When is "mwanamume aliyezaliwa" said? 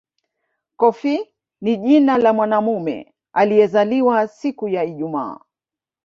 2.33-4.27